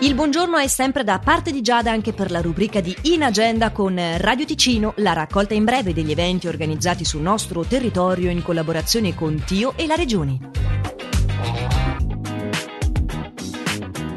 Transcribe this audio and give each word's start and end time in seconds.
Il 0.00 0.14
buongiorno 0.14 0.56
è 0.58 0.68
sempre 0.68 1.02
da 1.02 1.18
parte 1.18 1.50
di 1.50 1.60
Giada 1.60 1.90
anche 1.90 2.12
per 2.12 2.30
la 2.30 2.40
rubrica 2.40 2.80
di 2.80 2.96
In 3.02 3.24
Agenda 3.24 3.72
con 3.72 4.00
Radio 4.18 4.44
Ticino, 4.44 4.92
la 4.98 5.12
raccolta 5.12 5.54
in 5.54 5.64
breve 5.64 5.92
degli 5.92 6.12
eventi 6.12 6.46
organizzati 6.46 7.04
sul 7.04 7.20
nostro 7.20 7.64
territorio 7.64 8.30
in 8.30 8.40
collaborazione 8.40 9.16
con 9.16 9.42
Tio 9.44 9.72
e 9.76 9.88
la 9.88 9.96
Regione. 9.96 10.50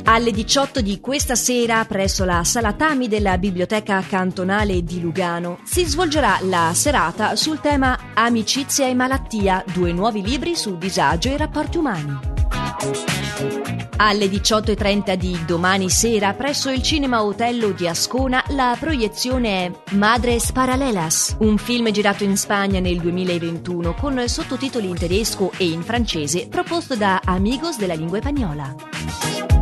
Alle 0.03 0.31
18 0.31 0.81
di 0.81 0.99
questa 0.99 1.33
sera, 1.33 1.83
presso 1.85 2.25
la 2.25 2.43
Sala 2.43 2.73
Tami 2.73 3.07
della 3.07 3.39
Biblioteca 3.39 4.03
Cantonale 4.07 4.83
di 4.83 5.01
Lugano, 5.01 5.61
si 5.63 5.83
svolgerà 5.83 6.37
la 6.43 6.71
serata 6.75 7.35
sul 7.35 7.59
tema 7.59 8.11
Amicizia 8.13 8.87
e 8.87 8.93
malattia, 8.93 9.63
due 9.73 9.91
nuovi 9.93 10.21
libri 10.21 10.55
su 10.55 10.77
disagio 10.77 11.29
e 11.29 11.37
rapporti 11.37 11.77
umani. 11.77 12.30
Alle 13.97 14.25
18.30 14.25 15.13
di 15.13 15.37
domani 15.45 15.89
sera, 15.91 16.33
presso 16.33 16.71
il 16.71 16.81
Cinema 16.81 17.23
Otello 17.23 17.69
di 17.71 17.87
Ascona, 17.87 18.43
la 18.49 18.75
proiezione 18.79 19.65
è 19.65 19.71
Madres 19.91 20.51
Paralelas, 20.51 21.35
un 21.39 21.57
film 21.57 21.91
girato 21.91 22.23
in 22.23 22.35
Spagna 22.35 22.79
nel 22.79 22.99
2021 22.99 23.93
con 23.93 24.27
sottotitoli 24.27 24.89
in 24.89 24.97
tedesco 24.97 25.51
e 25.57 25.65
in 25.65 25.83
francese, 25.83 26.47
proposto 26.47 26.95
da 26.95 27.21
Amigos 27.23 27.77
della 27.77 27.93
lingua 27.93 28.17
spagnola. 28.17 29.60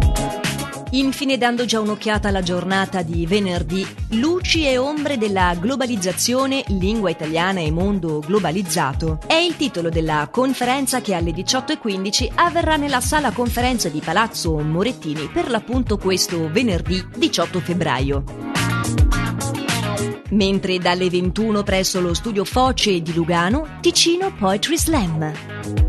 Infine, 0.92 1.38
dando 1.38 1.66
già 1.66 1.80
un'occhiata 1.80 2.30
alla 2.30 2.42
giornata 2.42 3.04
di 3.04 3.26
venerdì, 3.28 3.86
Luci 4.14 4.66
e 4.66 4.78
ombre 4.78 5.18
della 5.18 5.56
globalizzazione, 5.60 6.64
lingua 6.68 7.12
italiana 7.12 7.60
e 7.60 7.70
mondo 7.70 8.20
globalizzato, 8.20 9.20
è 9.28 9.36
il 9.36 9.56
titolo 9.56 9.90
della 9.90 10.28
conferenza 10.32 11.00
che 11.02 11.14
alle 11.14 11.32
18.15 11.32 12.32
avverrà 12.36 12.76
nella 12.76 13.02
sala 13.02 13.32
conferenza 13.32 13.90
di 13.90 14.02
Palazzo 14.04 14.58
Morettini 14.58 15.30
per 15.32 15.50
l'appunto 15.50 15.98
questo 15.98 16.50
venerdì 16.52 17.06
18 17.16 17.60
febbraio 17.60 18.24
mentre 20.32 20.78
dalle 20.78 21.10
21 21.10 21.64
presso 21.64 22.00
lo 22.02 22.14
studio 22.14 22.44
Foce 22.46 23.02
di 23.02 23.14
Lugano, 23.14 23.78
Ticino 23.82 24.32
Poetry 24.36 24.78
Slam. 24.78 25.89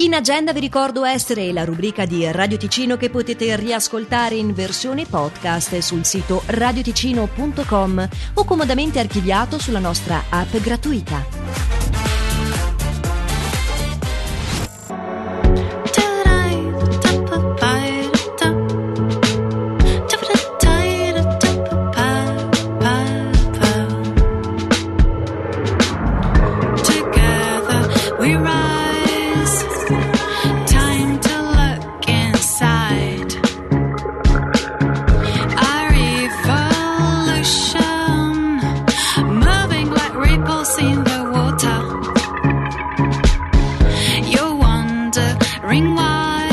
In 0.00 0.14
agenda 0.14 0.54
vi 0.54 0.60
ricordo 0.60 1.04
essere 1.04 1.52
la 1.52 1.66
rubrica 1.66 2.06
di 2.06 2.24
Radio 2.32 2.56
Ticino 2.56 2.96
che 2.96 3.10
potete 3.10 3.54
riascoltare 3.56 4.34
in 4.34 4.54
versione 4.54 5.04
podcast 5.04 5.76
sul 5.80 6.06
sito 6.06 6.42
radioticino.com 6.46 8.08
o 8.32 8.44
comodamente 8.44 8.98
archiviato 8.98 9.58
sulla 9.58 9.78
nostra 9.78 10.22
app 10.30 10.56
gratuita. 10.56 11.39
wondering 45.70 45.94
why 45.94 46.48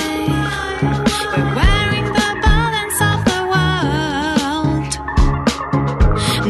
we're 1.36 1.56
wearing 1.56 2.06
the 2.20 2.30
balance 2.48 3.00
of 3.12 3.20
the 3.32 3.42
world. 3.54 4.92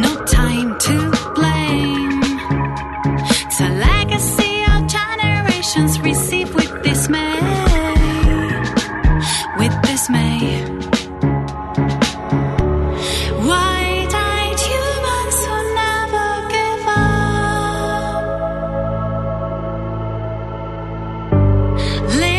No 0.04 0.12
time 0.26 0.70
to 0.88 0.96
blame. 1.36 2.22
It's 3.46 3.60
a 3.62 3.70
legacy 3.70 4.64
our 4.68 4.82
generations 4.88 6.00
receive 6.02 6.54
with 6.56 6.84
dismay. 6.84 7.40
With 9.60 9.82
dismay. 9.84 10.66
Live 22.20 22.37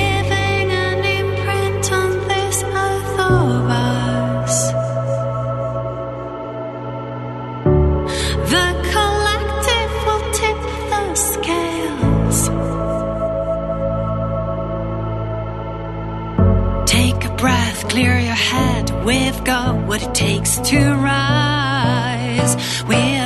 clear 17.89 18.19
your 18.19 18.35
head. 18.35 19.05
We've 19.05 19.43
got 19.45 19.87
what 19.87 20.03
it 20.03 20.15
takes 20.15 20.59
to 20.59 20.79
rise. 20.95 22.55
We've 22.85 23.18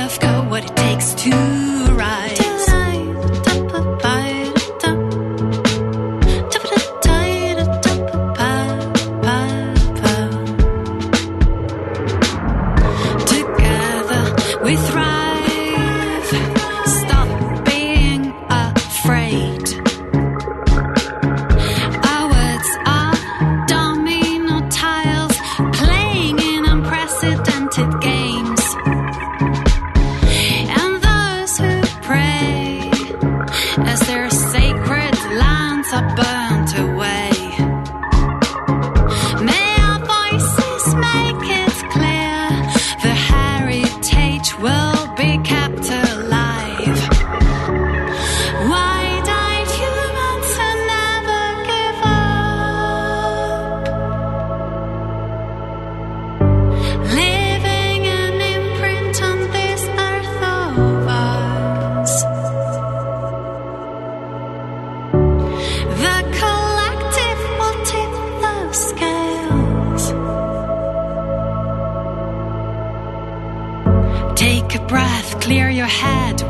Take 35.93 36.01
a 36.01 36.15
breath, 36.15 37.22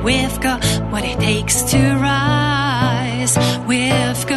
We've 0.04 0.42
got 0.42 0.66
what 0.92 1.06
it 1.06 1.18
takes 1.22 1.62
to 1.72 1.78
rise. 1.78 3.38
We've 3.66 4.28
got 4.28 4.33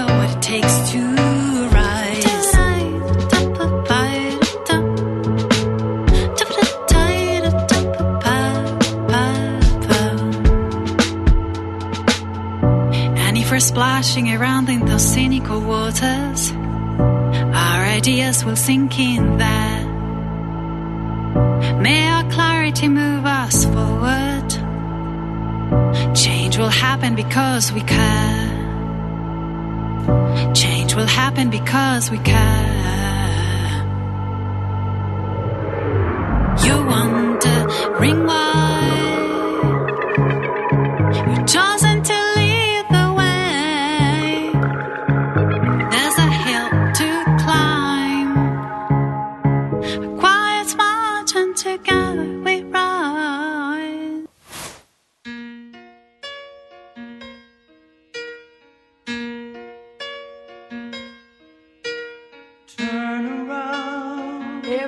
splashing 14.06 14.32
around 14.37 14.69
in 14.69 14.85
those 14.85 15.05
cynical 15.05 15.61
waters, 15.61 16.53
our 16.53 17.82
ideas 17.99 18.44
will 18.44 18.55
sink 18.55 18.99
in 19.00 19.37
there. 19.37 19.85
May 21.81 22.08
our 22.08 22.31
clarity 22.31 22.88
move 22.88 23.26
us 23.26 23.64
forward. 23.64 24.49
Change 26.14 26.56
will 26.56 26.69
happen 26.69 27.17
because 27.17 27.73
we 27.73 27.81
care. 27.81 28.53
Change 30.55 30.94
will 30.94 31.06
happen 31.06 31.50
because 31.50 32.09
we 32.09 32.19
care. 32.19 33.15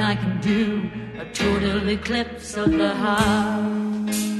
I 0.00 0.14
can 0.14 0.40
do, 0.40 0.90
a 1.18 1.24
total 1.32 1.88
eclipse 1.88 2.56
of 2.56 2.70
the 2.72 2.94
heart. 2.94 4.35